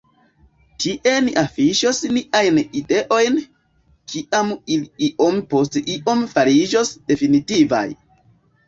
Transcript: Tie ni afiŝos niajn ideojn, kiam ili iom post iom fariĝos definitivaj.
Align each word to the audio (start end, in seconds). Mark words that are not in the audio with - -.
Tie 0.83 1.11
ni 1.25 1.35
afiŝos 1.41 1.99
niajn 2.15 2.57
ideojn, 2.81 3.37
kiam 4.15 4.51
ili 4.79 5.11
iom 5.13 5.39
post 5.53 5.79
iom 5.85 6.29
fariĝos 6.35 6.97
definitivaj. 7.13 7.89